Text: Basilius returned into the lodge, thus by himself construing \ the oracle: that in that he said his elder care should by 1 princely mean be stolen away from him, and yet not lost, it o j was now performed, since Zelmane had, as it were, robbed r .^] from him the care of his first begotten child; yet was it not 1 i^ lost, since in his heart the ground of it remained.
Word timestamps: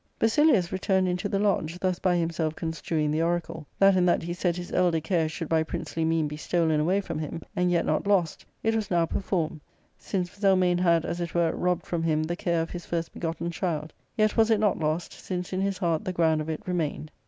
Basilius 0.17 0.71
returned 0.71 1.07
into 1.07 1.29
the 1.29 1.37
lodge, 1.37 1.77
thus 1.77 1.99
by 1.99 2.15
himself 2.15 2.55
construing 2.55 3.11
\ 3.11 3.11
the 3.11 3.21
oracle: 3.21 3.67
that 3.77 3.95
in 3.95 4.03
that 4.07 4.23
he 4.23 4.33
said 4.33 4.55
his 4.55 4.71
elder 4.73 4.99
care 4.99 5.29
should 5.29 5.47
by 5.47 5.59
1 5.59 5.65
princely 5.65 6.03
mean 6.03 6.27
be 6.27 6.35
stolen 6.35 6.79
away 6.79 6.99
from 6.99 7.19
him, 7.19 7.39
and 7.55 7.69
yet 7.69 7.85
not 7.85 8.07
lost, 8.07 8.43
it 8.63 8.69
o 8.69 8.71
j 8.71 8.75
was 8.77 8.89
now 8.89 9.05
performed, 9.05 9.61
since 9.99 10.31
Zelmane 10.35 10.79
had, 10.79 11.05
as 11.05 11.21
it 11.21 11.35
were, 11.35 11.51
robbed 11.51 11.81
r 11.81 11.85
.^] 11.81 11.85
from 11.87 12.01
him 12.01 12.23
the 12.23 12.35
care 12.35 12.63
of 12.63 12.71
his 12.71 12.83
first 12.83 13.13
begotten 13.13 13.51
child; 13.51 13.93
yet 14.17 14.35
was 14.35 14.49
it 14.49 14.59
not 14.59 14.77
1 14.77 14.77
i^ 14.77 14.81
lost, 14.81 15.13
since 15.13 15.53
in 15.53 15.61
his 15.61 15.77
heart 15.77 16.03
the 16.03 16.11
ground 16.13 16.41
of 16.41 16.49
it 16.49 16.63
remained. 16.65 17.11